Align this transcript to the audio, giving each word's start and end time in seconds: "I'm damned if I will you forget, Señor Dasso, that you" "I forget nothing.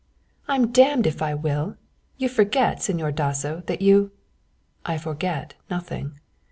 "I'm 0.47 0.71
damned 0.71 1.05
if 1.05 1.21
I 1.21 1.35
will 1.35 1.77
you 2.17 2.27
forget, 2.27 2.79
Señor 2.79 3.13
Dasso, 3.13 3.61
that 3.67 3.83
you" 3.83 4.09
"I 4.83 4.97
forget 4.97 5.53
nothing. 5.69 6.15